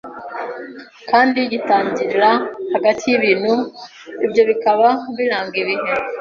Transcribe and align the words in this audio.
kandi 1.09 1.39
gitangirira 1.51 2.31
hagati 2.73 3.03
yibintu 3.09 3.53
ibyo 4.25 4.41
bikaba 4.49 4.87
biranga 5.17 5.55
ibihe 5.63 5.91